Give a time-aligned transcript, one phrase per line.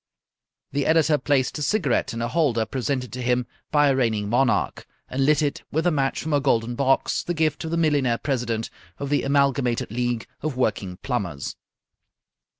[0.71, 4.87] The editor placed a cigarette in a holder presented to him by a reigning monarch,
[5.07, 8.17] and lit it with a match from a golden box, the gift of the millionaire
[8.17, 11.55] president of the Amalgamated League of Working Plumbers.